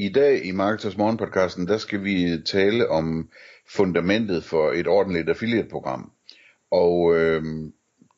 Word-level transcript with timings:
I 0.00 0.08
dag 0.08 0.46
i 0.46 0.50
Marketers 0.52 0.96
Morgen 0.96 1.16
podcasten, 1.16 1.68
der 1.68 1.76
skal 1.76 2.04
vi 2.04 2.42
tale 2.44 2.88
om 2.88 3.28
fundamentet 3.68 4.44
for 4.44 4.72
et 4.72 4.86
ordentligt 4.86 5.28
affiliate-program. 5.28 6.10
Og 6.70 7.16
øh, 7.16 7.42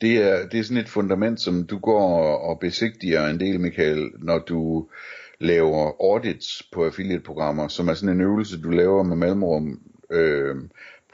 det, 0.01 0.17
er, 0.17 0.49
det 0.49 0.61
er 0.61 0.65
sådan 0.65 0.83
et 0.83 0.89
fundament, 0.89 1.41
som 1.41 1.67
du 1.67 1.79
går 1.79 2.37
og 2.37 2.59
besigtiger 2.61 3.27
en 3.27 3.41
del, 3.41 3.61
Michael, 3.61 4.11
når 4.19 4.39
du 4.39 4.89
laver 5.41 5.93
audits 6.01 6.63
på 6.73 6.85
affiliate-programmer, 6.85 7.69
som 7.69 7.89
er 7.89 7.95
sådan 7.95 8.15
en 8.15 8.21
øvelse, 8.21 8.63
du 8.63 8.71
laver 8.71 9.03
med 9.03 9.17
mellemrum 9.17 9.81
øh, 10.11 10.57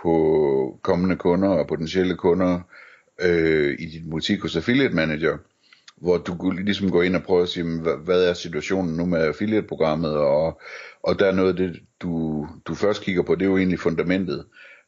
på 0.03 0.79
kommende 0.83 1.17
kunder 1.17 1.49
og 1.49 1.67
potentielle 1.67 2.17
kunder 2.17 2.61
øh, 3.21 3.77
i 3.79 3.87
dit 3.87 4.11
butik 4.11 4.41
hos 4.41 4.57
Affiliate 4.57 4.95
Manager, 4.95 5.39
hvor 6.01 6.19
du 6.19 6.51
ligesom 6.51 6.91
går 6.91 7.03
ind 7.03 7.17
og 7.17 7.23
prøver 7.23 7.43
at 7.43 7.49
sige, 7.49 7.81
hvad 8.05 8.25
er 8.25 8.33
situationen 8.33 8.97
nu 8.97 9.07
med 9.07 9.19
affiliate-programmet, 9.19 10.17
og, 10.17 10.61
og 11.03 11.19
der 11.19 11.27
er 11.27 11.33
noget 11.33 11.49
af 11.49 11.57
det, 11.57 11.81
du, 12.03 12.47
du 12.67 12.75
først 12.75 13.03
kigger 13.03 13.23
på, 13.23 13.35
det 13.35 13.43
er 13.43 13.51
jo 13.51 13.57
egentlig 13.57 13.81
fundamentet. 13.81 14.45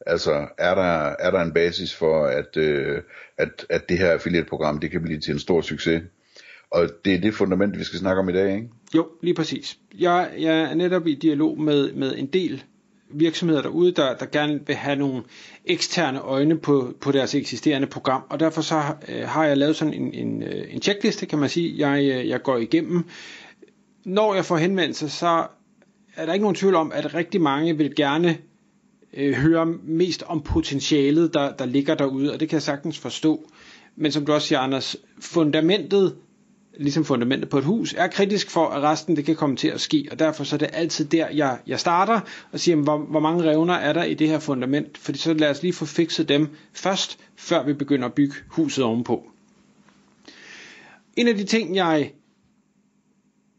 Altså, 0.06 0.46
er 0.58 0.74
der, 0.74 1.14
er 1.18 1.30
der 1.30 1.40
en 1.40 1.52
basis 1.52 1.94
for, 1.94 2.24
at, 2.24 2.56
øh, 2.56 3.02
at, 3.38 3.66
at 3.70 3.88
det 3.88 3.98
her 3.98 4.12
affiliate-program, 4.12 4.80
det 4.80 4.90
kan 4.90 5.02
blive 5.02 5.20
til 5.20 5.32
en 5.32 5.38
stor 5.38 5.60
succes? 5.60 6.02
Og 6.70 6.88
det 7.04 7.14
er 7.14 7.20
det 7.20 7.34
fundament, 7.34 7.78
vi 7.78 7.84
skal 7.84 7.98
snakke 7.98 8.20
om 8.20 8.28
i 8.28 8.32
dag, 8.32 8.54
ikke? 8.54 8.68
Jo, 8.94 9.08
lige 9.22 9.34
præcis. 9.34 9.78
Jeg, 9.98 10.30
jeg 10.38 10.60
er 10.60 10.74
netop 10.74 11.06
i 11.06 11.14
dialog 11.14 11.60
med, 11.60 11.92
med 11.92 12.14
en 12.18 12.26
del 12.26 12.64
virksomheder 13.12 13.62
derude, 13.62 13.92
der, 13.92 14.16
der 14.16 14.26
gerne 14.26 14.60
vil 14.66 14.76
have 14.76 14.96
nogle 14.96 15.22
eksterne 15.64 16.20
øjne 16.20 16.58
på, 16.58 16.94
på 17.00 17.12
deres 17.12 17.34
eksisterende 17.34 17.86
program, 17.86 18.22
og 18.30 18.40
derfor 18.40 18.62
så 18.62 18.82
øh, 19.08 19.28
har 19.28 19.44
jeg 19.44 19.56
lavet 19.56 19.76
sådan 19.76 19.94
en, 19.94 20.14
en, 20.14 20.42
øh, 20.42 20.74
en 20.74 20.82
checkliste, 20.82 21.26
kan 21.26 21.38
man 21.38 21.48
sige, 21.48 21.88
jeg, 21.88 22.04
øh, 22.04 22.28
jeg 22.28 22.42
går 22.42 22.56
igennem. 22.56 23.04
Når 24.04 24.34
jeg 24.34 24.44
får 24.44 24.56
henvendelser, 24.56 25.08
så 25.08 25.46
er 26.16 26.26
der 26.26 26.32
ikke 26.32 26.42
nogen 26.42 26.54
tvivl 26.56 26.74
om, 26.74 26.92
at 26.94 27.14
rigtig 27.14 27.40
mange 27.40 27.76
vil 27.76 27.94
gerne 27.94 28.38
øh, 29.14 29.32
høre 29.34 29.66
mest 29.84 30.22
om 30.26 30.42
potentialet, 30.42 31.34
der, 31.34 31.52
der 31.56 31.66
ligger 31.66 31.94
derude, 31.94 32.32
og 32.32 32.40
det 32.40 32.48
kan 32.48 32.56
jeg 32.56 32.62
sagtens 32.62 32.98
forstå. 32.98 33.50
Men 33.96 34.12
som 34.12 34.26
du 34.26 34.32
også 34.32 34.48
siger, 34.48 34.58
Anders, 34.58 34.96
fundamentet, 35.20 36.16
ligesom 36.78 37.04
fundamentet 37.04 37.48
på 37.50 37.58
et 37.58 37.64
hus, 37.64 37.94
er 37.98 38.06
kritisk 38.06 38.50
for, 38.50 38.66
at 38.66 38.82
resten 38.82 39.16
det 39.16 39.24
kan 39.24 39.36
komme 39.36 39.56
til 39.56 39.68
at 39.68 39.80
ske, 39.80 40.08
og 40.10 40.18
derfor 40.18 40.44
så 40.44 40.56
er 40.56 40.58
det 40.58 40.70
altid 40.72 41.04
der, 41.04 41.28
jeg, 41.30 41.58
jeg 41.66 41.80
starter 41.80 42.20
og 42.52 42.60
siger, 42.60 42.76
hvor, 42.76 42.98
hvor 42.98 43.20
mange 43.20 43.50
revner 43.50 43.74
er 43.74 43.92
der 43.92 44.04
i 44.04 44.14
det 44.14 44.28
her 44.28 44.38
fundament, 44.38 44.98
fordi 44.98 45.18
så 45.18 45.34
lad 45.34 45.50
os 45.50 45.62
lige 45.62 45.72
få 45.72 45.84
fikset 45.86 46.28
dem 46.28 46.48
først, 46.72 47.18
før 47.36 47.64
vi 47.66 47.72
begynder 47.72 48.06
at 48.08 48.14
bygge 48.14 48.34
huset 48.48 48.84
ovenpå. 48.84 49.26
En 51.16 51.28
af 51.28 51.34
de 51.34 51.44
ting, 51.44 51.76
jeg 51.76 52.12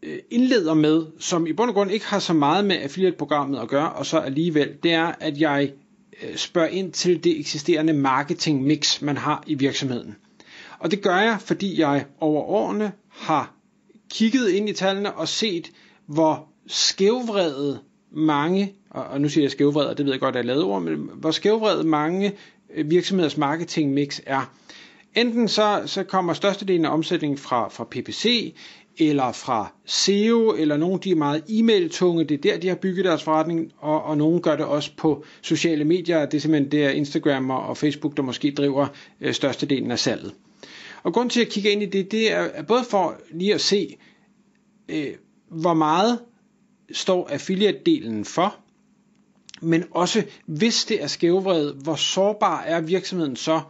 øh, 0.03 0.19
indleder 0.29 0.73
med, 0.73 1.05
som 1.19 1.47
i 1.47 1.53
bund 1.53 1.69
og 1.69 1.73
grund 1.73 1.91
ikke 1.91 2.05
har 2.05 2.19
så 2.19 2.33
meget 2.33 2.65
med 2.65 2.75
affiliate-programmet 2.75 3.59
at 3.59 3.67
gøre, 3.67 3.91
og 3.91 4.05
så 4.05 4.17
alligevel, 4.17 4.69
det 4.83 4.93
er, 4.93 5.11
at 5.19 5.37
jeg 5.37 5.71
øh, 6.23 6.35
spørger 6.35 6.67
ind 6.69 6.91
til 6.91 7.23
det 7.23 7.39
eksisterende 7.39 7.93
marketing 7.93 8.63
mix, 8.63 9.01
man 9.01 9.17
har 9.17 9.43
i 9.47 9.53
virksomheden. 9.53 10.15
Og 10.79 10.91
det 10.91 11.01
gør 11.01 11.17
jeg, 11.17 11.37
fordi 11.41 11.79
jeg 11.79 12.05
over 12.19 12.41
årene 12.41 12.91
har 13.11 13.53
kigget 14.09 14.49
ind 14.49 14.69
i 14.69 14.73
tallene 14.73 15.13
og 15.13 15.27
set, 15.27 15.71
hvor 16.05 16.47
skævvredet 16.67 17.79
mange, 18.11 18.73
og 18.89 19.21
nu 19.21 19.29
siger 19.29 19.43
jeg 19.43 19.51
skævvredet, 19.51 19.89
og 19.89 19.97
det 19.97 20.05
ved 20.05 20.13
jeg 20.13 20.19
godt, 20.19 20.35
er 20.35 20.41
lavet 20.41 20.63
ord, 20.63 20.81
men 20.81 21.09
hvor 21.13 21.31
skævvredet 21.31 21.85
mange 21.85 22.33
øh, 22.75 22.89
virksomheders 22.89 23.37
marketing 23.37 23.93
mix 23.93 24.19
er. 24.25 24.53
Enten 25.15 25.47
så, 25.47 25.81
så 25.85 26.03
kommer 26.03 26.33
størstedelen 26.33 26.85
af 26.85 26.89
omsætningen 26.93 27.37
fra, 27.37 27.67
fra 27.69 27.83
PPC, 27.83 28.55
eller 28.97 29.31
fra 29.31 29.73
SEO, 29.85 30.53
eller 30.53 30.77
nogle 30.77 30.99
de 31.03 31.11
er 31.11 31.15
meget 31.15 31.43
e-mail-tunge, 31.49 32.23
det 32.23 32.45
er 32.45 32.51
der, 32.51 32.57
de 32.57 32.67
har 32.67 32.75
bygget 32.75 33.05
deres 33.05 33.23
forretning, 33.23 33.71
og, 33.77 34.03
og 34.03 34.17
nogle 34.17 34.41
gør 34.41 34.55
det 34.55 34.65
også 34.65 34.91
på 34.97 35.23
sociale 35.41 35.85
medier, 35.85 36.25
det 36.25 36.37
er 36.37 36.41
simpelthen 36.41 36.71
der 36.71 36.89
Instagram 36.89 37.49
og 37.49 37.77
Facebook, 37.77 38.17
der 38.17 38.23
måske 38.23 38.51
driver 38.51 38.87
øh, 39.21 39.33
størstedelen 39.33 39.91
af 39.91 39.99
salget. 39.99 40.33
Og 41.03 41.13
grund 41.13 41.29
til 41.29 41.41
at 41.41 41.49
kigge 41.49 41.71
ind 41.71 41.83
i 41.83 41.85
det, 41.85 42.11
det 42.11 42.31
er, 42.31 42.63
både 42.63 42.83
for 42.83 43.17
lige 43.31 43.53
at 43.53 43.61
se, 43.61 43.97
øh, 44.89 45.13
hvor 45.49 45.73
meget 45.73 46.19
står 46.91 47.29
affiliate-delen 47.29 48.25
for, 48.25 48.55
men 49.61 49.83
også 49.91 50.23
hvis 50.45 50.85
det 50.85 51.03
er 51.03 51.07
skævvredet, 51.07 51.75
hvor 51.75 51.95
sårbar 51.95 52.61
er 52.61 52.81
virksomheden 52.81 53.35
så, 53.35 53.61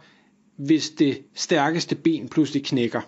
hvis 0.56 0.90
det 0.90 1.22
stærkeste 1.34 1.94
ben 1.94 2.28
pludselig 2.28 2.64
knækker? 2.64 3.00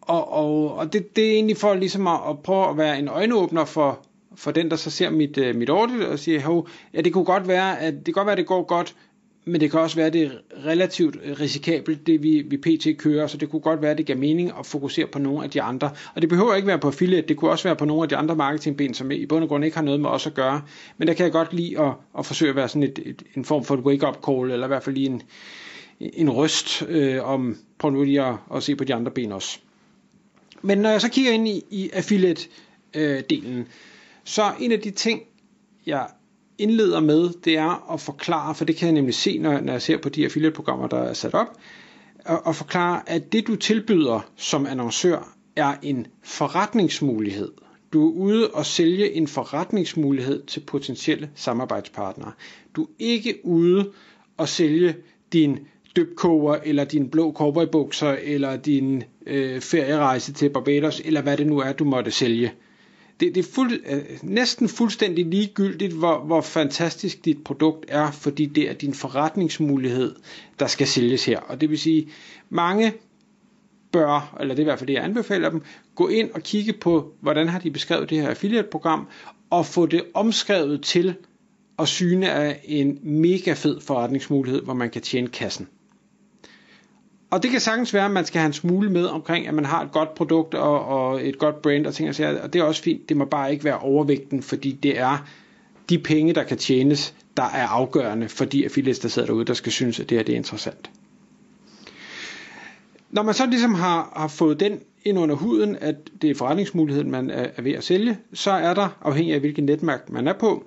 Og, 0.00 0.32
og, 0.32 0.74
og 0.74 0.92
det, 0.92 1.16
det 1.16 1.26
er 1.26 1.32
egentlig 1.32 1.56
for 1.56 1.74
ligesom 1.74 2.06
at, 2.06 2.20
at 2.28 2.42
prøve 2.42 2.68
at 2.68 2.76
være 2.76 2.98
en 2.98 3.08
øjenåbner 3.08 3.64
for, 3.64 4.06
for 4.34 4.50
den, 4.50 4.70
der 4.70 4.76
så 4.76 4.90
ser 4.90 5.10
mit, 5.10 5.38
øh, 5.38 5.56
mit 5.56 5.68
audit 5.68 6.02
og 6.02 6.18
siger, 6.18 6.40
hov, 6.40 6.68
ja, 6.94 7.00
det 7.00 7.12
kunne 7.12 7.24
godt 7.24 7.48
være, 7.48 7.80
at 7.80 7.94
det 7.94 8.04
kan 8.04 8.12
godt 8.14 8.26
være, 8.26 8.32
at 8.32 8.38
det 8.38 8.46
går 8.46 8.62
godt, 8.62 8.96
men 9.48 9.60
det 9.60 9.70
kan 9.70 9.80
også 9.80 9.96
være, 9.96 10.06
at 10.06 10.12
det 10.12 10.22
er 10.22 10.30
relativt 10.66 11.16
øh, 11.24 11.40
risikabelt, 11.40 12.06
det 12.06 12.22
vi, 12.22 12.42
vi 12.46 12.56
pt. 12.56 12.98
kører, 12.98 13.26
så 13.26 13.36
det 13.36 13.50
kunne 13.50 13.60
godt 13.60 13.82
være, 13.82 13.90
at 13.90 13.98
det 13.98 14.06
giver 14.06 14.18
mening 14.18 14.52
at 14.58 14.66
fokusere 14.66 15.06
på 15.06 15.18
nogle 15.18 15.44
af 15.44 15.50
de 15.50 15.62
andre. 15.62 15.90
Og 16.14 16.22
det 16.22 16.28
behøver 16.28 16.54
ikke 16.54 16.68
være 16.68 16.78
på 16.78 16.86
affiliate, 16.86 17.28
det 17.28 17.36
kunne 17.36 17.50
også 17.50 17.64
være 17.64 17.76
på 17.76 17.84
nogle 17.84 18.02
af 18.02 18.08
de 18.08 18.16
andre 18.16 18.36
marketingben, 18.36 18.94
som 18.94 19.10
i 19.10 19.26
bund 19.26 19.42
og 19.42 19.48
grund 19.48 19.64
ikke 19.64 19.76
har 19.76 19.84
noget 19.84 20.00
med 20.00 20.10
os 20.10 20.26
at 20.26 20.34
gøre. 20.34 20.62
Men 20.98 21.08
der 21.08 21.14
kan 21.14 21.24
jeg 21.24 21.32
godt 21.32 21.52
lide 21.52 21.80
at, 21.80 21.92
at 22.18 22.26
forsøge 22.26 22.50
at 22.50 22.56
være 22.56 22.68
sådan 22.68 22.82
et, 22.82 22.98
et, 23.06 23.22
en 23.36 23.44
form 23.44 23.64
for 23.64 23.74
et 23.74 23.80
wake-up 23.80 24.18
call, 24.26 24.50
eller 24.50 24.66
i 24.66 24.68
hvert 24.68 24.82
fald 24.82 24.96
lige 24.96 25.06
en, 25.06 25.22
en 26.00 26.30
røst 26.30 26.82
øh, 26.88 27.24
om, 27.28 27.56
prøv 27.78 27.90
nu 27.90 28.04
lige 28.04 28.22
at, 28.22 28.34
at 28.54 28.62
se 28.62 28.76
på 28.76 28.84
de 28.84 28.94
andre 28.94 29.10
ben 29.10 29.32
også. 29.32 29.58
Men 30.62 30.78
når 30.78 30.90
jeg 30.90 31.00
så 31.00 31.10
kigger 31.10 31.32
ind 31.32 31.48
i, 31.48 31.62
i 31.70 31.90
affiliate-delen, 31.92 33.58
øh, 33.58 33.66
så 34.24 34.42
en 34.60 34.72
af 34.72 34.80
de 34.80 34.90
ting, 34.90 35.22
jeg 35.86 36.06
indleder 36.58 37.00
med, 37.00 37.30
det 37.44 37.56
er 37.58 37.92
at 37.92 38.00
forklare, 38.00 38.54
for 38.54 38.64
det 38.64 38.76
kan 38.76 38.86
jeg 38.86 38.94
nemlig 38.94 39.14
se, 39.14 39.38
når, 39.38 39.60
når 39.60 39.72
jeg 39.72 39.82
ser 39.82 39.98
på 39.98 40.08
de 40.08 40.24
affiliate-programmer, 40.24 40.86
der 40.86 40.98
er 40.98 41.12
sat 41.12 41.34
op, 41.34 41.46
at, 42.24 42.40
og 42.44 42.54
forklare, 42.54 43.02
at 43.10 43.32
det 43.32 43.46
du 43.46 43.56
tilbyder 43.56 44.20
som 44.36 44.66
annoncør, 44.66 45.34
er 45.56 45.74
en 45.82 46.06
forretningsmulighed. 46.22 47.52
Du 47.92 48.08
er 48.08 48.12
ude 48.12 48.50
og 48.50 48.66
sælge 48.66 49.12
en 49.12 49.28
forretningsmulighed 49.28 50.42
til 50.46 50.60
potentielle 50.60 51.30
samarbejdspartnere. 51.34 52.32
Du 52.76 52.82
er 52.82 52.88
ikke 52.98 53.34
ude 53.44 53.90
og 54.36 54.48
sælge 54.48 54.96
din 55.32 55.58
dybkoger, 55.96 56.56
eller 56.64 56.84
din 56.84 57.08
blå 57.08 57.32
cowboybukser, 57.32 58.16
eller 58.22 58.56
din 58.56 59.02
øh, 59.26 59.60
ferierejse 59.60 60.32
til 60.32 60.50
Barbados, 60.50 61.00
eller 61.04 61.22
hvad 61.22 61.36
det 61.36 61.46
nu 61.46 61.58
er, 61.58 61.72
du 61.72 61.84
måtte 61.84 62.10
sælge. 62.10 62.52
Det, 63.20 63.34
det 63.34 63.46
er 63.46 63.52
fuld, 63.54 63.80
øh, 63.86 64.02
næsten 64.22 64.68
fuldstændig 64.68 65.26
ligegyldigt, 65.26 65.92
hvor, 65.92 66.24
hvor 66.24 66.40
fantastisk 66.40 67.24
dit 67.24 67.44
produkt 67.44 67.86
er, 67.88 68.10
fordi 68.10 68.46
det 68.46 68.70
er 68.70 68.72
din 68.74 68.94
forretningsmulighed, 68.94 70.14
der 70.58 70.66
skal 70.66 70.86
sælges 70.86 71.24
her. 71.24 71.40
Og 71.40 71.60
det 71.60 71.70
vil 71.70 71.78
sige, 71.78 72.08
mange 72.50 72.92
bør, 73.92 74.36
eller 74.40 74.54
det 74.54 74.62
er 74.62 74.64
i 74.64 74.68
hvert 74.70 74.78
fald 74.78 74.88
det, 74.88 74.94
jeg 74.94 75.04
anbefaler 75.04 75.50
dem, 75.50 75.62
gå 75.94 76.08
ind 76.08 76.30
og 76.30 76.42
kigge 76.42 76.72
på, 76.72 77.12
hvordan 77.20 77.48
har 77.48 77.58
de 77.58 77.70
beskrevet 77.70 78.10
det 78.10 78.20
her 78.20 78.28
affiliate-program, 78.28 79.06
og 79.50 79.66
få 79.66 79.86
det 79.86 80.04
omskrevet 80.14 80.82
til 80.82 81.14
at 81.78 81.88
syne 81.88 82.30
af 82.30 82.60
en 82.64 82.98
mega 83.02 83.52
fed 83.52 83.80
forretningsmulighed, 83.80 84.62
hvor 84.62 84.74
man 84.74 84.90
kan 84.90 85.02
tjene 85.02 85.28
kassen. 85.28 85.68
Og 87.30 87.42
det 87.42 87.50
kan 87.50 87.60
sagtens 87.60 87.94
være, 87.94 88.04
at 88.04 88.10
man 88.10 88.24
skal 88.24 88.38
have 88.40 88.46
en 88.46 88.52
smule 88.52 88.90
med 88.90 89.06
omkring, 89.06 89.46
at 89.46 89.54
man 89.54 89.64
har 89.64 89.82
et 89.82 89.92
godt 89.92 90.14
produkt 90.14 90.54
og, 90.54 90.84
og 90.84 91.26
et 91.26 91.38
godt 91.38 91.62
brand 91.62 91.86
og 91.86 91.94
ting 91.94 92.08
og 92.08 92.14
sager. 92.14 92.42
Og 92.42 92.52
det 92.52 92.58
er 92.58 92.62
også 92.62 92.82
fint. 92.82 93.08
Det 93.08 93.16
må 93.16 93.24
bare 93.24 93.52
ikke 93.52 93.64
være 93.64 93.78
overvægten, 93.78 94.42
fordi 94.42 94.72
det 94.72 94.98
er 94.98 95.26
de 95.88 95.98
penge, 95.98 96.34
der 96.34 96.42
kan 96.42 96.58
tjenes, 96.58 97.14
der 97.36 97.42
er 97.42 97.66
afgørende 97.66 98.28
for 98.28 98.44
de 98.44 98.64
affiliates, 98.64 98.98
der 98.98 99.08
sidder 99.08 99.26
derude, 99.26 99.44
der 99.44 99.54
skal 99.54 99.72
synes, 99.72 100.00
at 100.00 100.10
det 100.10 100.18
her 100.18 100.24
det 100.24 100.32
er 100.32 100.36
interessant. 100.36 100.90
Når 103.10 103.22
man 103.22 103.34
så 103.34 103.46
ligesom 103.46 103.74
har, 103.74 104.12
har 104.16 104.28
fået 104.28 104.60
den 104.60 104.80
ind 105.04 105.18
under 105.18 105.34
huden, 105.34 105.76
at 105.80 105.96
det 106.22 106.30
er 106.30 106.34
forretningsmuligheden, 106.34 107.10
man 107.10 107.30
er, 107.30 107.46
er 107.56 107.62
ved 107.62 107.72
at 107.72 107.84
sælge, 107.84 108.18
så 108.32 108.50
er 108.50 108.74
der, 108.74 108.88
afhængig 109.02 109.34
af 109.34 109.40
hvilket 109.40 109.64
netværk 109.64 110.10
man 110.10 110.28
er 110.28 110.32
på, 110.32 110.64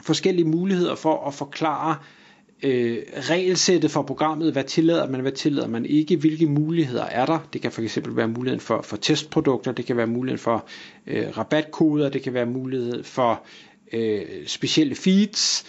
forskellige 0.00 0.48
muligheder 0.48 0.94
for 0.94 1.26
at 1.26 1.34
forklare, 1.34 1.90
øh, 1.90 2.21
Øh, 2.64 2.98
regelsættet 3.16 3.90
for 3.90 4.02
programmet, 4.02 4.52
hvad 4.52 4.64
tillader 4.64 5.08
man, 5.08 5.20
hvad 5.20 5.32
tillader 5.32 5.68
man 5.68 5.86
ikke, 5.86 6.16
hvilke 6.16 6.46
muligheder 6.46 7.04
er 7.04 7.26
der. 7.26 7.38
Det 7.52 7.60
kan 7.62 7.72
for 7.72 7.82
eksempel 7.82 8.16
være 8.16 8.28
muligheden 8.28 8.60
for, 8.60 8.82
for 8.82 8.96
testprodukter, 8.96 9.72
det 9.72 9.86
kan 9.86 9.96
være 9.96 10.06
muligheden 10.06 10.38
for 10.38 10.66
øh, 11.06 11.38
rabatkoder, 11.38 12.08
det 12.08 12.22
kan 12.22 12.34
være 12.34 12.46
mulighed 12.46 13.04
for 13.04 13.44
øh, 13.92 14.22
specielle 14.46 14.94
feeds, 14.94 15.64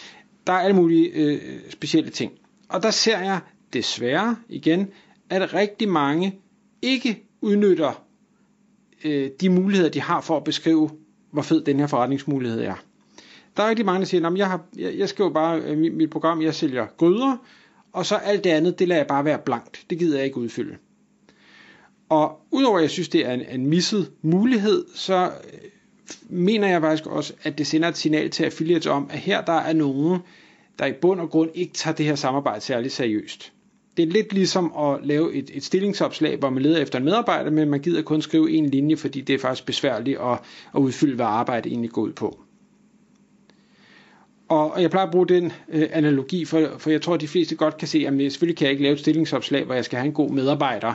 der 0.48 0.54
er 0.54 0.58
alle 0.58 0.76
mulige 0.76 1.10
øh, 1.10 1.42
specielle 1.70 2.10
ting. 2.10 2.32
Og 2.70 2.84
der 2.84 2.92
ser 2.92 3.20
jeg 3.20 3.40
desværre 3.74 4.36
igen, 4.50 4.88
at 5.30 5.54
rigtig 5.54 5.90
mange 5.90 6.40
ikke 6.82 7.24
udnytter 7.42 8.04
øh, 9.04 9.30
de 9.42 9.50
muligheder, 9.50 9.90
de 9.90 10.02
har 10.02 10.22
for 10.22 10.38
at 10.38 10.44
beskrive, 10.44 10.90
hvor 11.32 11.42
fed 11.42 11.62
den 11.62 11.80
her 11.80 11.88
forretningsmulighed 11.88 12.62
er. 12.62 12.84
Der 13.58 13.64
er 13.64 13.70
rigtig 13.70 13.86
mange, 13.86 14.00
der 14.00 14.06
siger, 14.06 14.28
at 14.30 14.38
jeg, 14.38 14.50
har, 14.50 14.62
jeg, 14.78 14.98
jeg 14.98 15.10
skriver 15.10 15.30
bare 15.30 15.60
øh, 15.60 15.78
mit, 15.78 15.94
mit 15.94 16.10
program, 16.10 16.42
jeg 16.42 16.56
sælger 16.56 16.88
gryder, 16.98 17.38
og 17.94 18.06
så 18.06 18.16
alt 18.16 18.44
det 18.44 18.50
andet, 18.50 18.80
det 18.80 18.88
lader 18.88 19.00
jeg 19.00 19.08
bare 19.08 19.26
være 19.26 19.40
blankt. 19.46 19.86
Det 19.90 20.00
gider 20.00 20.18
jeg 20.18 20.26
ikke 20.26 20.38
udfylde. 20.38 20.78
Og 22.10 22.40
udover 22.52 22.78
at 22.78 22.82
jeg 22.82 22.90
synes, 22.90 23.10
det 23.10 23.26
er 23.26 23.34
en, 23.34 23.42
en 23.42 23.68
misset 23.68 24.12
mulighed, 24.22 24.86
så 24.96 25.26
øh, 25.26 25.60
mener 26.30 26.68
jeg 26.68 26.82
faktisk 26.82 27.08
også, 27.08 27.34
at 27.44 27.58
det 27.58 27.68
sender 27.68 27.88
et 27.88 27.98
signal 27.98 28.30
til 28.30 28.44
affiliates 28.44 28.88
om, 28.88 29.08
at 29.12 29.20
her 29.20 29.42
der 29.42 29.54
er 29.54 29.74
nogen, 29.74 30.20
der 30.80 30.86
i 30.86 30.94
bund 30.94 31.20
og 31.20 31.30
grund 31.30 31.50
ikke 31.54 31.74
tager 31.74 31.96
det 31.96 32.06
her 32.06 32.16
samarbejde 32.16 32.62
særlig 32.62 32.92
seriøst. 32.92 33.54
Det 33.98 34.04
er 34.04 34.08
lidt 34.08 34.34
ligesom 34.34 34.74
at 34.78 35.06
lave 35.06 35.34
et, 35.34 35.52
et 35.54 35.64
stillingsopslag, 35.64 36.38
hvor 36.38 36.50
man 36.50 36.64
leder 36.64 36.82
efter 36.82 37.00
en 37.00 37.06
medarbejder, 37.06 37.52
men 37.52 37.70
man 37.70 37.80
gider 37.80 38.02
kun 38.02 38.22
skrive 38.22 38.52
en 38.52 38.70
linje, 38.70 38.98
fordi 38.98 39.22
det 39.22 39.34
er 39.34 39.40
faktisk 39.40 39.66
besværligt 39.66 40.20
at, 40.20 40.40
at 40.76 40.80
udfylde, 40.80 41.16
hvad 41.16 41.26
arbejdet 41.26 41.72
egentlig 41.72 41.92
går 41.92 42.02
ud 42.02 42.14
på. 42.14 42.43
Og 44.54 44.82
jeg 44.82 44.90
plejer 44.90 45.06
at 45.06 45.12
bruge 45.12 45.28
den 45.28 45.52
øh, 45.70 45.90
analogi, 45.92 46.46
for, 46.46 46.70
for 46.78 46.90
jeg 46.90 47.02
tror, 47.02 47.14
at 47.14 47.22
de 47.22 47.28
fleste 47.28 47.56
godt 47.56 47.78
kan 47.78 47.88
se, 47.88 48.08
at 48.08 48.32
selvfølgelig 48.32 48.58
kan 48.58 48.66
jeg 48.66 48.72
ikke 48.72 48.84
lave 48.84 48.94
et 48.94 49.00
stillingsopslag, 49.00 49.64
hvor 49.64 49.76
jeg 49.76 49.86
skal 49.86 49.98
have 50.00 50.08
en 50.08 50.14
god 50.14 50.30
medarbejder, 50.30 50.94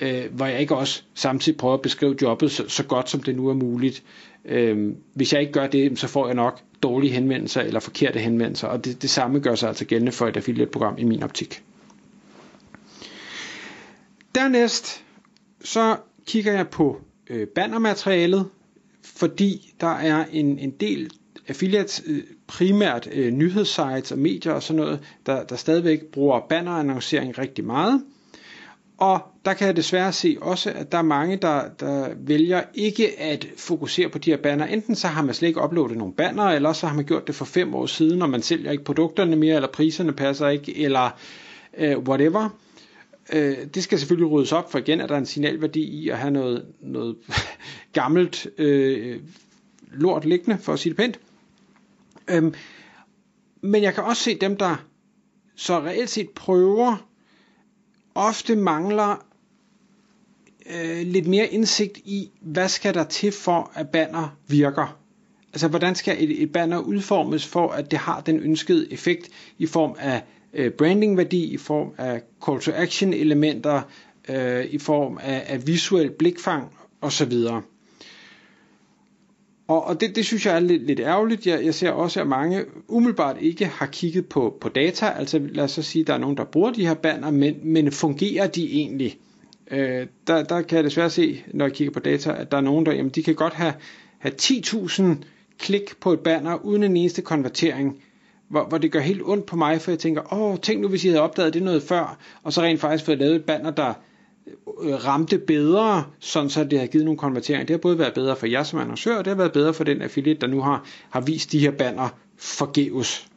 øh, 0.00 0.24
hvor 0.32 0.46
jeg 0.46 0.60
ikke 0.60 0.76
også 0.76 1.02
samtidig 1.14 1.58
prøver 1.58 1.74
at 1.74 1.82
beskrive 1.82 2.16
jobbet 2.22 2.50
så, 2.50 2.68
så 2.68 2.84
godt, 2.84 3.10
som 3.10 3.22
det 3.22 3.36
nu 3.36 3.48
er 3.48 3.54
muligt. 3.54 4.02
Øh, 4.44 4.94
hvis 5.14 5.32
jeg 5.32 5.40
ikke 5.40 5.52
gør 5.52 5.66
det, 5.66 5.98
så 5.98 6.08
får 6.08 6.26
jeg 6.26 6.34
nok 6.34 6.60
dårlige 6.82 7.12
henvendelser 7.12 7.60
eller 7.60 7.80
forkerte 7.80 8.18
henvendelser, 8.18 8.68
og 8.68 8.84
det, 8.84 9.02
det 9.02 9.10
samme 9.10 9.40
gør 9.40 9.54
sig 9.54 9.68
altså 9.68 9.84
gældende 9.84 10.12
for 10.12 10.26
et 10.26 10.36
affiliate-program 10.36 10.94
i 10.98 11.04
min 11.04 11.22
optik. 11.22 11.62
Dernæst 14.34 15.04
så 15.64 15.96
kigger 16.26 16.52
jeg 16.52 16.68
på 16.68 17.00
øh, 17.30 17.46
bannermaterialet, 17.46 18.46
fordi 19.02 19.74
der 19.80 19.94
er 19.94 20.24
en, 20.32 20.58
en 20.58 20.70
del 20.70 21.10
affiliates, 21.48 22.02
øh, 22.06 22.22
primært 22.46 23.08
øh, 23.12 23.32
nyhedssites 23.32 24.12
og 24.12 24.18
medier 24.18 24.52
og 24.52 24.62
sådan 24.62 24.82
noget, 24.82 25.00
der, 25.26 25.44
der 25.44 25.56
stadigvæk 25.56 26.04
bruger 26.04 26.40
bannerannoncering 26.48 27.38
rigtig 27.38 27.64
meget. 27.64 28.02
Og 28.98 29.20
der 29.44 29.54
kan 29.54 29.66
jeg 29.66 29.76
desværre 29.76 30.12
se 30.12 30.36
også, 30.40 30.70
at 30.70 30.92
der 30.92 30.98
er 30.98 31.02
mange, 31.02 31.36
der, 31.36 31.68
der 31.80 32.08
vælger 32.16 32.62
ikke 32.74 33.20
at 33.20 33.46
fokusere 33.56 34.08
på 34.08 34.18
de 34.18 34.30
her 34.30 34.36
banner. 34.36 34.66
Enten 34.66 34.94
så 34.94 35.08
har 35.08 35.22
man 35.22 35.34
slet 35.34 35.48
ikke 35.48 35.62
uploadet 35.64 35.96
nogle 35.96 36.14
banner, 36.14 36.44
eller 36.44 36.72
så 36.72 36.86
har 36.86 36.96
man 36.96 37.04
gjort 37.04 37.26
det 37.26 37.34
for 37.34 37.44
fem 37.44 37.74
år 37.74 37.86
siden, 37.86 38.22
og 38.22 38.30
man 38.30 38.42
sælger 38.42 38.70
ikke 38.70 38.84
produkterne 38.84 39.36
mere, 39.36 39.54
eller 39.54 39.68
priserne 39.68 40.12
passer 40.12 40.48
ikke, 40.48 40.78
eller 40.78 41.10
øh, 41.78 41.98
whatever. 41.98 42.48
Øh, 43.32 43.56
det 43.74 43.82
skal 43.82 43.98
selvfølgelig 43.98 44.30
ryddes 44.30 44.52
op, 44.52 44.70
for 44.70 44.78
igen 44.78 45.00
er 45.00 45.06
der 45.06 45.16
en 45.16 45.26
signalværdi 45.26 45.82
i 45.82 46.08
at 46.08 46.18
have 46.18 46.30
noget, 46.30 46.64
noget 46.80 47.16
gammelt 47.92 48.46
øh, 48.58 49.20
lort 49.92 50.24
liggende, 50.24 50.58
for 50.58 50.72
at 50.72 50.78
sige 50.78 50.90
det 50.90 50.96
pænt. 50.96 51.20
Øhm, 52.30 52.54
men 53.60 53.82
jeg 53.82 53.94
kan 53.94 54.04
også 54.04 54.22
se 54.22 54.38
dem, 54.38 54.56
der 54.56 54.86
så 55.56 55.80
reelt 55.80 56.10
set 56.10 56.30
prøver, 56.30 57.08
ofte 58.14 58.56
mangler 58.56 59.26
øh, 60.74 61.06
lidt 61.06 61.26
mere 61.26 61.46
indsigt 61.46 61.96
i, 61.96 62.30
hvad 62.40 62.68
skal 62.68 62.94
der 62.94 63.04
til 63.04 63.32
for, 63.32 63.70
at 63.74 63.88
banner 63.88 64.36
virker. 64.48 64.98
Altså, 65.52 65.68
hvordan 65.68 65.94
skal 65.94 66.24
et, 66.24 66.42
et 66.42 66.52
banner 66.52 66.78
udformes 66.78 67.46
for, 67.46 67.68
at 67.68 67.90
det 67.90 67.98
har 67.98 68.20
den 68.20 68.40
ønskede 68.40 68.92
effekt 68.92 69.28
i 69.58 69.66
form 69.66 69.96
af 69.98 70.22
øh, 70.52 70.70
brandingværdi, 70.72 71.44
i 71.44 71.56
form 71.56 71.92
af 71.98 72.22
call 72.46 72.60
to 72.60 72.72
action 72.74 73.12
elementer, 73.12 73.82
øh, 74.28 74.64
i 74.64 74.78
form 74.78 75.18
af, 75.22 75.44
af 75.46 75.66
visuel 75.66 76.10
blikfang 76.10 76.72
osv. 77.00 77.32
Og, 79.68 79.84
og 79.84 80.00
det, 80.00 80.16
det 80.16 80.24
synes 80.26 80.46
jeg 80.46 80.56
er 80.56 80.60
lidt, 80.60 80.86
lidt 80.86 81.00
ærgerligt. 81.00 81.46
Jeg, 81.46 81.64
jeg 81.64 81.74
ser 81.74 81.90
også, 81.90 82.20
at 82.20 82.26
mange 82.26 82.64
umiddelbart 82.88 83.36
ikke 83.40 83.66
har 83.66 83.86
kigget 83.86 84.26
på, 84.26 84.58
på 84.60 84.68
data. 84.68 85.06
Altså 85.06 85.38
lad 85.38 85.64
os 85.64 85.70
så 85.70 85.82
sige, 85.82 86.00
at 86.00 86.06
der 86.06 86.14
er 86.14 86.18
nogen, 86.18 86.36
der 86.36 86.44
bruger 86.44 86.72
de 86.72 86.86
her 86.86 86.94
banner, 86.94 87.30
men, 87.30 87.54
men 87.62 87.92
fungerer 87.92 88.46
de 88.46 88.72
egentlig? 88.72 89.18
Øh, 89.70 90.06
der, 90.26 90.42
der 90.42 90.62
kan 90.62 90.76
jeg 90.76 90.84
desværre 90.84 91.10
se, 91.10 91.44
når 91.54 91.64
jeg 91.64 91.72
kigger 91.72 91.92
på 91.92 92.00
data, 92.00 92.32
at 92.32 92.50
der 92.50 92.56
er 92.56 92.60
nogen, 92.60 92.86
der 92.86 92.92
jamen, 92.92 93.10
de 93.10 93.22
kan 93.22 93.34
godt 93.34 93.54
have, 93.54 93.74
have 94.18 94.34
10.000 94.42 95.04
klik 95.58 96.00
på 96.00 96.12
et 96.12 96.20
banner 96.20 96.64
uden 96.64 96.82
en 96.82 96.96
eneste 96.96 97.22
konvertering, 97.22 98.02
hvor, 98.48 98.64
hvor 98.64 98.78
det 98.78 98.92
gør 98.92 99.00
helt 99.00 99.22
ondt 99.24 99.46
på 99.46 99.56
mig, 99.56 99.80
for 99.80 99.90
jeg 99.90 99.98
tænker, 99.98 100.32
åh, 100.32 100.58
tænk 100.58 100.80
nu, 100.80 100.88
hvis 100.88 101.04
I 101.04 101.08
havde 101.08 101.22
opdaget 101.22 101.54
det 101.54 101.62
noget 101.62 101.82
før, 101.82 102.18
og 102.42 102.52
så 102.52 102.62
rent 102.62 102.80
faktisk 102.80 103.04
fået 103.04 103.18
lavet 103.18 103.36
et 103.36 103.44
banner, 103.44 103.70
der 103.70 103.94
Øh, 104.82 105.04
ramte 105.04 105.38
bedre, 105.38 106.04
sådan 106.18 106.50
så 106.50 106.64
det 106.64 106.78
har 106.78 106.86
givet 106.86 107.04
nogle 107.04 107.18
konverteringer. 107.18 107.66
Det 107.66 107.74
har 107.74 107.78
både 107.78 107.98
været 107.98 108.14
bedre 108.14 108.36
for 108.36 108.46
jer 108.46 108.62
som 108.62 108.78
annoncør, 108.78 109.16
og 109.16 109.24
det 109.24 109.30
har 109.30 109.36
været 109.36 109.52
bedre 109.52 109.74
for 109.74 109.84
den 109.84 110.02
affiliate, 110.02 110.40
der 110.40 110.46
nu 110.46 110.60
har, 110.60 110.86
har 111.10 111.20
vist 111.20 111.52
de 111.52 111.58
her 111.58 111.70
banner 111.70 112.08
forgæves. 112.36 113.28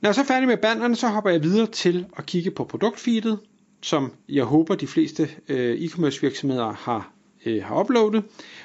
Når 0.00 0.08
jeg 0.08 0.14
så 0.14 0.20
er 0.20 0.24
færdig 0.24 0.48
med 0.48 0.56
bannerne, 0.56 0.96
så 0.96 1.08
hopper 1.08 1.30
jeg 1.30 1.42
videre 1.42 1.66
til 1.66 2.06
at 2.16 2.26
kigge 2.26 2.50
på 2.50 2.64
produktfeedet, 2.64 3.38
som 3.82 4.12
jeg 4.28 4.44
håber 4.44 4.74
de 4.74 4.86
fleste 4.86 5.28
øh, 5.48 5.78
e-commerce 5.78 6.20
virksomheder 6.20 6.72
har, 6.72 7.12
øh, 7.46 7.64
har 7.64 7.80
uploadet, 7.80 8.24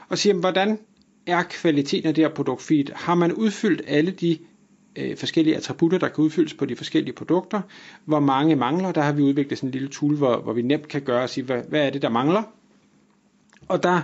og 0.09 0.17
siger, 0.17 0.33
hvordan 0.33 0.79
er 1.27 1.43
kvaliteten 1.43 2.07
af 2.07 2.15
det 2.15 2.23
her 2.23 2.33
produktfeed? 2.33 2.85
Har 2.93 3.15
man 3.15 3.33
udfyldt 3.33 3.81
alle 3.87 4.11
de 4.11 4.37
øh, 4.95 5.17
forskellige 5.17 5.55
attributter, 5.55 5.97
der 5.97 6.07
kan 6.07 6.23
udfyldes 6.23 6.53
på 6.53 6.65
de 6.65 6.75
forskellige 6.75 7.13
produkter. 7.13 7.61
Hvor 8.05 8.19
mange 8.19 8.55
mangler, 8.55 8.91
der 8.91 9.01
har 9.01 9.11
vi 9.11 9.21
udviklet 9.21 9.59
sådan 9.59 9.67
en 9.67 9.71
lille 9.71 9.89
tool, 9.89 10.15
hvor, 10.15 10.37
hvor 10.37 10.53
vi 10.53 10.61
nemt 10.61 10.87
kan 10.87 11.01
gøre 11.01 11.23
og 11.23 11.29
sige, 11.29 11.43
hvad, 11.43 11.61
hvad 11.69 11.85
er 11.85 11.89
det, 11.89 12.01
der 12.01 12.09
mangler. 12.09 12.43
Og 13.67 13.83
der, 13.83 14.01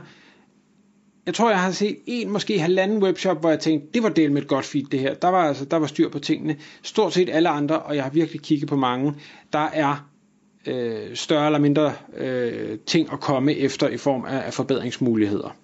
jeg 1.25 1.33
tror, 1.33 1.49
jeg 1.49 1.61
har 1.61 1.71
set 1.71 1.97
en, 2.05 2.29
måske 2.31 2.59
halvanden 2.59 3.03
webshop, 3.03 3.39
hvor 3.39 3.49
jeg 3.49 3.59
tænkte, 3.59 3.87
det 3.93 4.03
var 4.03 4.09
del 4.09 4.31
med 4.31 4.41
et 4.41 4.47
godt 4.47 4.65
feed 4.65 4.85
det 4.85 4.99
her. 4.99 5.13
Der 5.13 5.27
var, 5.27 5.47
altså, 5.47 5.65
der 5.65 5.77
var 5.77 5.87
styr 5.87 6.09
på 6.09 6.19
tingene. 6.19 6.57
Stort 6.81 7.13
set 7.13 7.29
alle 7.29 7.49
andre, 7.49 7.79
og 7.79 7.95
jeg 7.95 8.03
har 8.03 8.11
virkelig 8.11 8.41
kigget 8.41 8.69
på 8.69 8.75
mange, 8.75 9.15
der 9.53 9.59
er 9.73 10.09
øh, 10.65 11.15
større 11.15 11.45
eller 11.45 11.59
mindre 11.59 11.93
øh, 12.17 12.79
ting 12.85 13.13
at 13.13 13.19
komme 13.19 13.53
efter 13.53 13.89
i 13.89 13.97
form 13.97 14.25
af, 14.25 14.45
af 14.45 14.53
forbedringsmuligheder. 14.53 15.55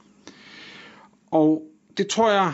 Og 1.32 1.64
det 1.98 2.08
tror 2.08 2.32
jeg, 2.32 2.54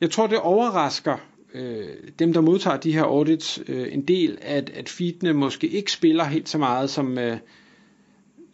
jeg 0.00 0.10
tror 0.10 0.26
det 0.26 0.38
overrasker 0.38 1.16
øh, 1.54 1.86
dem, 2.18 2.32
der 2.32 2.40
modtager 2.40 2.76
de 2.76 2.92
her 2.92 3.02
audits, 3.02 3.60
øh, 3.68 3.86
en 3.92 4.02
del, 4.02 4.38
at, 4.42 4.70
at 4.70 4.88
feedene 4.88 5.32
måske 5.32 5.66
ikke 5.66 5.92
spiller 5.92 6.24
helt 6.24 6.48
så 6.48 6.58
meget, 6.58 6.90
som, 6.90 7.18
øh, 7.18 7.36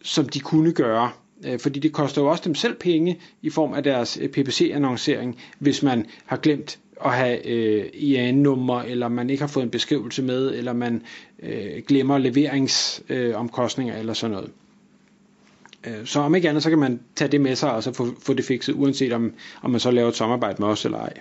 som 0.01 0.29
de 0.29 0.39
kunne 0.39 0.71
gøre. 0.71 1.11
Øh, 1.45 1.59
fordi 1.59 1.79
det 1.79 1.93
koster 1.93 2.21
jo 2.21 2.27
også 2.27 2.43
dem 2.45 2.55
selv 2.55 2.75
penge 2.75 3.19
i 3.41 3.49
form 3.49 3.73
af 3.73 3.83
deres 3.83 4.17
øh, 4.21 4.29
PPC-annoncering, 4.29 5.39
hvis 5.59 5.83
man 5.83 6.05
har 6.25 6.37
glemt 6.37 6.79
at 7.05 7.11
have 7.11 7.47
øh, 7.47 7.85
IAN-nummer, 7.93 8.81
eller 8.81 9.07
man 9.07 9.29
ikke 9.29 9.41
har 9.41 9.47
fået 9.47 9.63
en 9.63 9.69
beskrivelse 9.69 10.21
med, 10.23 10.53
eller 10.55 10.73
man 10.73 11.01
øh, 11.43 11.83
glemmer 11.87 12.17
leveringsomkostninger 12.17 13.93
øh, 13.93 13.99
eller 13.99 14.13
sådan 14.13 14.31
noget. 14.31 14.51
Øh, 15.87 16.05
så 16.05 16.19
om 16.19 16.35
ikke 16.35 16.49
andet, 16.49 16.63
så 16.63 16.69
kan 16.69 16.79
man 16.79 16.99
tage 17.15 17.31
det 17.31 17.41
med 17.41 17.55
sig 17.55 17.71
og 17.71 17.83
så 17.83 17.93
få, 17.93 18.07
få 18.19 18.33
det 18.33 18.45
fikset, 18.45 18.73
uanset 18.73 19.13
om, 19.13 19.33
om 19.61 19.71
man 19.71 19.79
så 19.79 19.91
laver 19.91 20.09
et 20.09 20.15
samarbejde 20.15 20.55
med 20.59 20.67
os 20.67 20.85
eller 20.85 20.97
ej. 20.97 21.13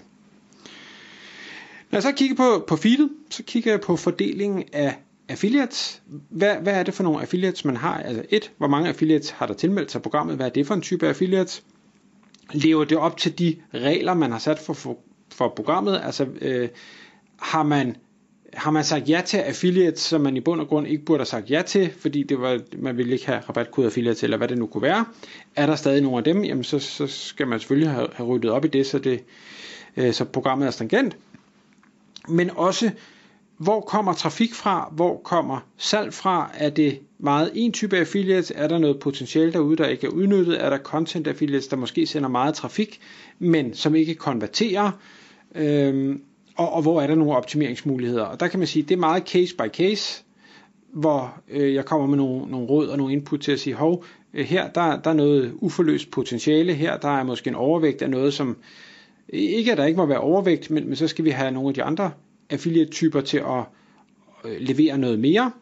Når 1.90 1.97
jeg 1.97 2.02
så 2.02 2.12
kigger 2.12 2.37
på, 2.37 2.64
på 2.66 2.76
feedet, 2.76 3.11
så 3.30 3.42
kigger 3.42 3.70
jeg 3.70 3.80
på 3.80 3.97
fordelingen 3.97 4.64
af 4.73 4.99
affiliates. 5.28 6.02
Hvad, 6.28 6.56
hvad 6.56 6.73
er 6.73 6.82
det 6.82 6.94
for 6.94 7.02
nogle 7.02 7.20
affiliates, 7.20 7.64
man 7.64 7.76
har? 7.76 8.02
Altså 8.02 8.23
et, 8.30 8.52
hvor 8.59 8.68
mange 8.68 8.88
affiliates 8.88 9.30
har 9.30 9.47
der 9.47 9.54
tilmeldt 9.54 9.90
sig 9.90 10.02
programmet? 10.02 10.37
Hvad 10.37 10.47
er 10.47 10.50
det 10.50 10.66
for 10.66 10.75
en 10.75 10.80
type 10.80 11.09
affiliates? 11.09 11.62
Lever 12.52 12.85
det 12.85 12.99
op 12.99 13.16
til 13.16 13.38
de 13.38 13.56
regler, 13.75 14.14
man 14.14 14.32
har 14.32 14.38
sat 14.38 14.59
for, 14.59 14.73
for, 14.73 14.99
for 15.32 15.52
programmet? 15.56 16.00
Altså 16.04 16.26
øh, 16.40 16.68
har 17.37 17.62
man 17.62 17.97
har 18.54 18.70
man 18.70 18.85
sagt 18.85 19.09
ja 19.09 19.23
til 19.26 19.37
affiliates, 19.37 20.00
som 20.00 20.20
man 20.20 20.37
i 20.37 20.40
bund 20.40 20.61
og 20.61 20.68
grund 20.68 20.87
ikke 20.87 21.04
burde 21.04 21.18
have 21.18 21.26
sagt 21.26 21.50
ja 21.50 21.62
til, 21.62 21.90
fordi 21.99 22.23
det 22.23 22.40
var, 22.40 22.61
man 22.78 22.97
ville 22.97 23.12
ikke 23.12 23.26
have 23.26 23.40
rabatkode 23.49 23.87
affiliates, 23.87 24.23
eller 24.23 24.37
hvad 24.37 24.49
det 24.49 24.59
nu 24.59 24.66
kunne 24.66 24.82
være. 24.82 25.04
Er 25.56 25.66
der 25.66 25.76
stadig 25.76 26.02
nogle 26.02 26.18
af 26.18 26.25
dem, 26.25 26.44
jamen 26.44 26.64
så, 26.64 26.78
så 26.78 27.06
skal 27.06 27.47
man 27.47 27.61
selvfølgelig 27.61 27.90
have, 27.90 28.09
have 28.12 28.28
ryddet 28.28 28.50
op 28.50 28.64
i 28.64 28.68
det, 28.68 28.87
så, 28.87 28.99
det, 28.99 29.25
øh, 29.97 30.12
så 30.12 30.25
programmet 30.25 30.66
er 30.66 30.70
stringent 30.70 31.16
men 32.30 32.50
også 32.56 32.90
hvor 33.60 33.80
kommer 33.80 34.12
trafik 34.12 34.54
fra, 34.54 34.92
hvor 34.96 35.20
kommer 35.25 35.60
salg 35.76 36.14
fra, 36.14 36.50
er 36.54 36.70
det 36.70 36.99
meget 37.18 37.50
en 37.54 37.72
type 37.72 37.96
affiliates, 37.96 38.52
er 38.54 38.68
der 38.68 38.78
noget 38.78 38.99
potentiale 39.00 39.52
derude, 39.52 39.76
der 39.76 39.87
ikke 39.87 40.06
er 40.06 40.10
udnyttet, 40.10 40.64
er 40.64 40.70
der 40.70 40.78
content 40.78 41.26
affiliates, 41.26 41.68
der 41.68 41.76
måske 41.76 42.06
sender 42.06 42.28
meget 42.28 42.54
trafik, 42.54 43.00
men 43.38 43.75
som 43.75 43.94
ikke 43.94 44.14
konverterer, 44.14 44.90
øhm, 45.54 46.22
og, 46.56 46.72
og 46.72 46.82
hvor 46.82 47.00
er 47.00 47.06
der 47.06 47.14
nogle 47.14 47.37
optimeringsmuligheder. 47.37 48.25
Og 48.25 48.40
der 48.40 48.49
kan 48.49 48.58
man 48.58 48.68
sige, 48.68 48.82
det 48.82 48.94
er 48.94 48.99
meget 48.99 49.28
case 49.28 49.56
by 49.56 49.68
case, 49.68 50.22
hvor 50.92 51.40
øh, 51.50 51.75
jeg 51.75 51.84
kommer 51.84 52.06
med 52.06 52.16
nogle, 52.16 52.50
nogle 52.50 52.66
råd 52.66 52.88
og 52.88 52.99
nogle 52.99 53.12
input 53.12 53.40
til 53.40 53.52
at 53.52 53.60
sige, 53.60 53.75
hov, 53.75 54.04
øh, 54.34 54.44
her 54.46 54.68
der, 54.68 55.00
der 55.00 55.10
er 55.10 55.14
noget 55.14 55.52
uforløst 55.54 56.10
potentiale, 56.10 56.75
her 56.75 56.96
der 56.96 57.18
er 57.18 57.22
måske 57.22 57.49
en 57.49 57.54
overvægt 57.54 58.02
af 58.02 58.10
noget, 58.10 58.34
som 58.34 58.56
ikke 59.32 59.72
at 59.72 59.78
der 59.78 59.84
ikke 59.84 59.96
må 59.96 60.06
være 60.06 60.20
overvægt, 60.20 60.70
men, 60.70 60.87
men 60.87 60.96
så 60.96 61.08
skal 61.08 61.25
vi 61.25 61.30
have 61.30 61.50
nogle 61.50 61.68
af 61.68 61.75
de 61.75 61.82
andre 61.82 62.10
affiliate-typer 62.50 63.20
til 63.20 63.38
at 63.38 63.64
øh, 64.44 64.56
levere 64.60 64.99
noget 64.99 65.18
mere. 65.18 65.52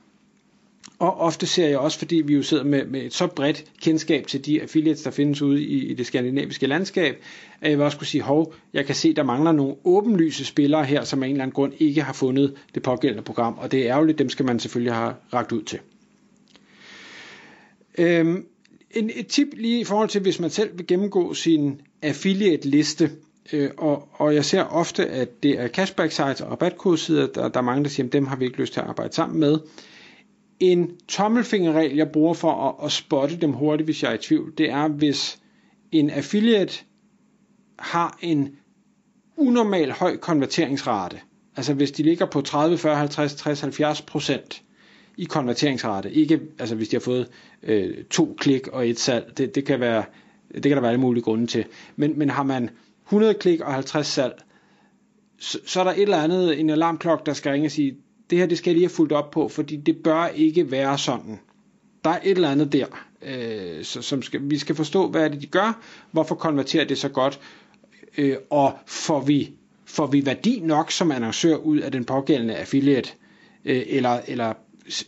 Og 0.98 1.16
ofte 1.16 1.46
ser 1.46 1.68
jeg 1.68 1.78
også, 1.78 1.98
fordi 1.98 2.16
vi 2.16 2.34
jo 2.34 2.42
sidder 2.42 2.64
med, 2.64 2.87
med 2.87 3.02
et 3.02 3.14
så 3.14 3.26
bredt 3.26 3.64
kendskab 3.82 4.26
til 4.26 4.46
de 4.46 4.62
affiliates, 4.62 5.02
der 5.02 5.10
findes 5.10 5.42
ude 5.42 5.62
i, 5.62 5.90
i 5.90 5.94
det 5.94 6.06
skandinaviske 6.06 6.66
landskab, 6.66 7.22
at 7.60 7.70
jeg 7.70 7.78
vil 7.78 7.84
også 7.84 7.98
kunne 7.98 8.06
sige, 8.06 8.22
hov, 8.22 8.54
jeg 8.72 8.87
kan 8.87 8.94
se, 8.94 9.14
der 9.14 9.22
mangler 9.22 9.52
nogle 9.52 9.75
åbenlyse 9.84 10.44
spillere 10.44 10.84
her, 10.84 11.04
som 11.04 11.22
af 11.22 11.26
en 11.26 11.32
eller 11.32 11.42
anden 11.42 11.54
grund 11.54 11.72
ikke 11.78 12.02
har 12.02 12.12
fundet 12.12 12.54
det 12.75 12.82
pågældende 12.82 13.22
program, 13.22 13.58
og 13.58 13.72
det 13.72 13.80
er 13.80 13.94
ærgerligt, 13.94 14.18
dem 14.18 14.28
skal 14.28 14.46
man 14.46 14.60
selvfølgelig 14.60 14.94
have 14.94 15.14
ragt 15.32 15.52
ud 15.52 15.62
til. 15.62 15.78
Øhm, 17.98 18.46
en, 18.90 19.10
et 19.14 19.26
tip 19.26 19.48
lige 19.56 19.80
i 19.80 19.84
forhold 19.84 20.08
til, 20.08 20.20
hvis 20.20 20.40
man 20.40 20.50
selv 20.50 20.78
vil 20.78 20.87
gennemgå 20.87 21.34
sin 21.34 21.80
affiliate-liste, 22.02 23.10
øh, 23.52 23.71
og, 23.76 24.09
og 24.12 24.35
jeg 24.35 24.45
ser 24.45 24.62
ofte, 24.62 25.07
at 25.07 25.43
det 25.43 25.61
er 25.61 25.69
cashback 25.69 26.12
sites 26.12 26.40
og 26.40 26.50
rabatkodesider, 26.50 27.26
der, 27.26 27.49
der 27.49 27.61
er 27.61 27.64
mange, 27.64 27.85
der 27.85 27.90
siger, 27.90 28.07
at 28.07 28.12
dem 28.12 28.26
har 28.26 28.37
vi 28.37 28.45
ikke 28.45 28.59
lyst 28.59 28.73
til 28.73 28.81
at 28.81 28.87
arbejde 28.87 29.14
sammen 29.14 29.40
med. 29.40 29.59
En 30.61 30.90
tommelfingerregel, 31.09 31.97
jeg 31.97 32.11
bruger 32.11 32.35
for 32.35 32.69
at, 32.69 32.87
at 32.87 32.93
spotte 32.93 33.37
dem 33.37 33.52
hurtigt, 33.52 33.87
hvis 33.87 34.02
jeg 34.02 34.11
er 34.11 34.14
i 34.14 34.19
tvivl, 34.19 34.52
det 34.59 34.71
er, 34.71 34.88
hvis 34.88 35.38
en 35.93 36.11
affiliate 36.11 36.75
har 37.78 38.19
en 38.21 38.57
unormal 39.37 39.90
høj 39.90 40.17
konverteringsrate, 40.17 41.21
altså 41.57 41.75
hvis 41.75 41.90
de 41.90 42.02
ligger 42.02 42.26
på 42.26 42.40
30, 42.40 42.78
40, 42.78 42.97
50, 42.97 43.35
60, 43.35 43.61
70 43.61 44.02
procent 44.02 44.62
i 45.17 45.25
konverteringsrate, 45.25 46.12
ikke 46.12 46.40
altså 46.59 46.75
hvis 46.75 46.88
de 46.88 46.97
har 46.97 47.00
fået 47.00 47.28
øh, 47.62 48.05
to 48.05 48.37
klik 48.38 48.69
og 48.69 48.88
et 48.88 48.99
salg, 48.99 49.38
det, 49.38 49.55
det, 49.55 49.64
kan 49.64 49.81
være, 49.81 50.05
det 50.55 50.62
kan 50.62 50.73
der 50.73 50.81
være 50.81 50.90
alle 50.90 51.00
mulige 51.00 51.23
grunde 51.23 51.47
til, 51.47 51.64
men, 51.97 52.19
men 52.19 52.31
har 52.31 52.43
man 52.43 52.71
100 53.08 53.34
klik 53.34 53.60
og 53.60 53.74
50 53.74 54.06
salg, 54.06 54.42
så, 55.38 55.58
så 55.66 55.80
er 55.80 55.84
der 55.84 55.90
et 55.90 56.02
eller 56.02 56.22
andet, 56.22 56.60
en 56.60 56.70
alarmklokke, 56.70 57.22
der 57.26 57.32
skal 57.32 57.52
ringe 57.52 57.66
og 57.66 57.70
sige, 57.70 57.96
det 58.30 58.38
her 58.38 58.46
det 58.46 58.58
skal 58.58 58.70
jeg 58.70 58.74
lige 58.74 58.86
have 58.86 58.94
fulgt 58.94 59.12
op 59.12 59.30
på, 59.30 59.48
fordi 59.48 59.76
det 59.76 59.96
bør 59.96 60.26
ikke 60.26 60.70
være 60.70 60.98
sådan. 60.98 61.40
Der 62.04 62.10
er 62.10 62.18
et 62.24 62.30
eller 62.30 62.50
andet 62.50 62.72
der, 62.72 62.86
øh, 63.22 63.84
så, 63.84 64.02
som 64.02 64.22
skal, 64.22 64.40
vi 64.42 64.58
skal 64.58 64.74
forstå, 64.74 65.08
hvad 65.08 65.24
er 65.24 65.28
det, 65.28 65.42
de 65.42 65.46
gør, 65.46 65.80
hvorfor 66.10 66.34
konverterer 66.34 66.84
det 66.84 66.98
så 66.98 67.08
godt, 67.08 67.40
øh, 68.18 68.36
og 68.50 68.78
får 68.86 69.20
vi, 69.20 69.52
får 69.84 70.06
vi 70.06 70.26
værdi 70.26 70.60
nok 70.60 70.90
som 70.90 71.10
annoncør 71.12 71.56
ud 71.56 71.78
af 71.78 71.92
den 71.92 72.04
pågældende 72.04 72.56
affiliate, 72.56 73.10
øh, 73.64 73.82
eller, 73.86 74.20
eller 74.28 74.52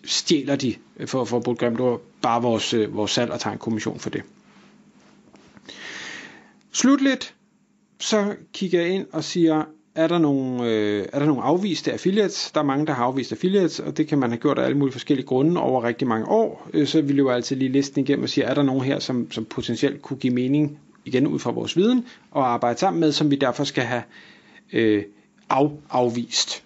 stjæler 0.04 0.56
de, 0.56 0.74
øh, 0.96 1.08
for, 1.08 1.24
for 1.24 1.36
at 1.36 1.42
bruge 1.42 1.56
grimt 1.56 1.80
ord, 1.80 2.02
bare 2.22 2.42
vores, 2.42 2.74
øh, 2.74 2.94
vores 2.96 3.10
salg 3.10 3.30
og 3.30 3.40
tager 3.40 3.52
en 3.52 3.58
kommission 3.58 3.98
for 3.98 4.10
det. 4.10 4.22
Slutligt, 6.72 7.34
så 8.00 8.34
kigger 8.52 8.80
jeg 8.80 8.88
ind 8.90 9.06
og 9.12 9.24
siger, 9.24 9.64
er 9.94 10.06
der 10.06 10.18
nogle, 10.18 10.64
øh, 10.70 11.06
er 11.12 11.18
der 11.18 11.26
nogle 11.26 11.42
afviste 11.42 11.92
affiliates. 11.92 12.50
Der 12.54 12.60
er 12.60 12.64
mange, 12.64 12.86
der 12.86 12.92
har 12.92 13.04
afvist 13.04 13.32
affiliates, 13.32 13.80
og 13.80 13.96
det 13.96 14.08
kan 14.08 14.18
man 14.18 14.30
have 14.30 14.38
gjort 14.40 14.58
af 14.58 14.64
alle 14.64 14.76
mulige 14.78 14.92
forskellige 14.92 15.26
grunde 15.26 15.60
over 15.60 15.84
rigtig 15.84 16.08
mange 16.08 16.26
år. 16.28 16.68
Øh, 16.74 16.86
så 16.86 17.00
vi 17.02 17.12
løber 17.12 17.32
altid 17.32 17.56
lige 17.56 17.72
listen 17.72 18.00
igennem 18.00 18.22
og 18.22 18.28
siger, 18.28 18.46
er 18.46 18.54
der 18.54 18.62
nogen 18.62 18.82
her, 18.84 18.98
som, 18.98 19.30
som 19.30 19.44
potentielt 19.44 20.02
kunne 20.02 20.16
give 20.16 20.34
mening, 20.34 20.78
igen 21.04 21.26
ud 21.26 21.38
fra 21.38 21.50
vores 21.50 21.76
viden, 21.76 22.06
og 22.30 22.48
arbejde 22.52 22.78
sammen 22.78 23.00
med, 23.00 23.12
som 23.12 23.30
vi 23.30 23.36
derfor 23.36 23.64
skal 23.64 23.84
have 23.84 24.02
øh, 24.72 25.04
af, 25.50 25.70
afvist. 25.90 26.62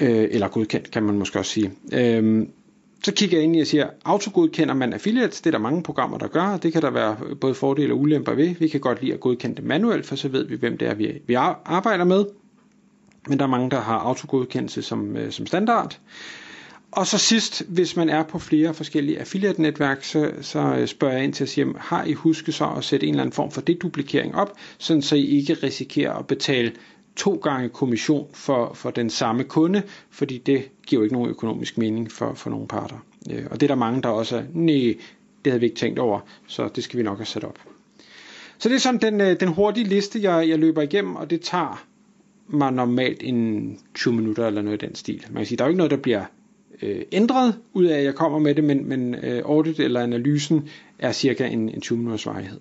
Øh, 0.00 0.28
eller 0.30 0.48
godkendt, 0.48 0.90
kan 0.90 1.02
man 1.02 1.18
måske 1.18 1.38
også 1.38 1.50
sige. 1.52 1.72
Øh, 1.92 2.46
så 3.04 3.12
kigger 3.12 3.38
jeg 3.38 3.44
ind 3.44 3.56
i 3.56 3.60
og 3.60 3.66
siger, 3.66 3.86
autogodkender 4.04 4.74
man 4.74 4.92
affiliates, 4.92 5.40
det 5.40 5.46
er 5.46 5.50
der 5.50 5.58
mange 5.58 5.82
programmer, 5.82 6.18
der 6.18 6.28
gør, 6.28 6.42
og 6.42 6.62
det 6.62 6.72
kan 6.72 6.82
der 6.82 6.90
være 6.90 7.16
både 7.40 7.54
fordele 7.54 7.92
og 7.92 8.00
ulemper 8.00 8.34
ved. 8.34 8.54
Vi 8.54 8.68
kan 8.68 8.80
godt 8.80 9.02
lide 9.02 9.14
at 9.14 9.20
godkende 9.20 9.56
det 9.56 9.64
manuelt, 9.64 10.06
for 10.06 10.16
så 10.16 10.28
ved 10.28 10.44
vi, 10.44 10.56
hvem 10.56 10.78
det 10.78 10.88
er, 10.88 10.94
vi, 10.94 11.22
vi 11.26 11.34
arbejder 11.34 12.04
med. 12.04 12.24
Men 13.28 13.38
der 13.38 13.44
er 13.44 13.48
mange, 13.48 13.70
der 13.70 13.80
har 13.80 13.98
autogodkendelse 13.98 14.82
som, 14.82 15.16
øh, 15.16 15.32
som 15.32 15.46
standard. 15.46 15.98
Og 16.92 17.06
så 17.06 17.18
sidst, 17.18 17.62
hvis 17.68 17.96
man 17.96 18.08
er 18.08 18.22
på 18.22 18.38
flere 18.38 18.74
forskellige 18.74 19.18
affiliate-netværk, 19.18 20.04
så, 20.04 20.32
så 20.40 20.58
øh, 20.58 20.86
spørger 20.86 21.14
jeg 21.14 21.24
ind 21.24 21.32
til 21.32 21.44
at 21.44 21.48
sige, 21.48 21.74
har 21.78 22.04
I 22.04 22.12
husket 22.12 22.54
så 22.54 22.66
at 22.76 22.84
sætte 22.84 23.06
en 23.06 23.14
eller 23.14 23.22
anden 23.22 23.32
form 23.32 23.50
for 23.50 23.60
deduplikering 23.60 24.34
op, 24.34 24.52
sådan 24.78 25.02
så 25.02 25.16
I 25.16 25.26
ikke 25.26 25.54
risikerer 25.54 26.12
at 26.12 26.26
betale 26.26 26.72
to 27.16 27.34
gange 27.34 27.68
kommission 27.68 28.26
for, 28.32 28.74
for 28.74 28.90
den 28.90 29.10
samme 29.10 29.44
kunde, 29.44 29.82
fordi 30.10 30.38
det 30.38 30.70
giver 30.86 31.00
jo 31.00 31.04
ikke 31.04 31.14
nogen 31.14 31.30
økonomisk 31.30 31.78
mening 31.78 32.12
for, 32.12 32.34
for 32.34 32.50
nogle 32.50 32.68
parter. 32.68 32.96
Øh, 33.30 33.44
og 33.50 33.60
det 33.60 33.62
er 33.62 33.68
der 33.68 33.74
mange, 33.80 34.02
der 34.02 34.08
også 34.08 34.36
er, 34.36 34.42
nej, 34.52 34.94
det 35.44 35.50
havde 35.52 35.60
vi 35.60 35.66
ikke 35.66 35.76
tænkt 35.76 35.98
over, 35.98 36.20
så 36.46 36.68
det 36.76 36.84
skal 36.84 36.98
vi 36.98 37.02
nok 37.02 37.18
have 37.18 37.26
sat 37.26 37.44
op. 37.44 37.58
Så 38.58 38.68
det 38.68 38.74
er 38.74 38.78
sådan 38.78 39.00
den, 39.00 39.20
øh, 39.20 39.40
den 39.40 39.48
hurtige 39.48 39.88
liste, 39.88 40.22
jeg, 40.22 40.48
jeg 40.48 40.58
løber 40.58 40.82
igennem, 40.82 41.16
og 41.16 41.30
det 41.30 41.40
tager 41.40 41.86
mig 42.48 42.72
normalt 42.72 43.22
en 43.22 43.78
20 43.94 44.14
minutter 44.14 44.46
eller 44.46 44.62
noget 44.62 44.82
i 44.82 44.86
den 44.86 44.94
stil. 44.94 45.24
Man 45.30 45.36
kan 45.36 45.46
sige, 45.46 45.58
der 45.58 45.64
er 45.64 45.68
jo 45.68 45.70
ikke 45.70 45.78
noget, 45.78 45.90
der 45.90 45.96
bliver 45.96 46.24
øh, 46.82 47.02
ændret 47.12 47.58
ud 47.72 47.84
af, 47.84 47.98
at 47.98 48.04
jeg 48.04 48.14
kommer 48.14 48.38
med 48.38 48.54
det, 48.54 48.64
men, 48.64 48.88
men 48.88 49.14
øh, 49.14 49.42
audit 49.44 49.80
eller 49.80 50.00
analysen 50.00 50.68
er 50.98 51.12
cirka 51.12 51.46
en, 51.46 51.68
en 51.68 51.80
20 51.80 51.98
minutters 51.98 52.26
varighed. 52.26 52.60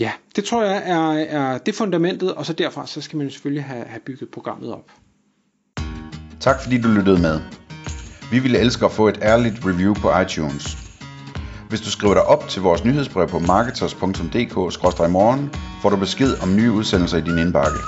Ja, 0.00 0.12
det 0.36 0.44
tror 0.44 0.64
jeg 0.64 0.82
er, 0.84 1.12
er 1.12 1.58
det 1.58 1.74
fundamentet, 1.74 2.34
og 2.34 2.46
så 2.46 2.52
derfra 2.52 2.86
så 2.86 3.00
skal 3.00 3.18
man 3.18 3.30
selvfølgelig 3.30 3.64
have, 3.64 3.84
have 3.84 4.00
bygget 4.00 4.30
programmet 4.30 4.72
op. 4.72 4.90
Tak 6.40 6.62
fordi 6.62 6.80
du 6.80 6.88
lyttede 6.88 7.22
med. 7.22 7.40
Vi 8.30 8.38
ville 8.38 8.58
elske 8.58 8.84
at 8.84 8.92
få 8.92 9.08
et 9.08 9.18
ærligt 9.22 9.66
review 9.66 9.94
på 9.94 10.18
iTunes. 10.18 10.76
Hvis 11.68 11.80
du 11.80 11.90
skriver 11.90 12.14
dig 12.14 12.22
op 12.22 12.48
til 12.48 12.62
vores 12.62 12.84
nyhedsbrev 12.84 13.28
på 13.28 13.38
marketers.dk-morgen, 13.38 15.50
får 15.82 15.90
du 15.90 15.96
besked 15.96 16.42
om 16.42 16.56
nye 16.56 16.72
udsendelser 16.72 17.18
i 17.18 17.20
din 17.20 17.38
indbakke. 17.38 17.78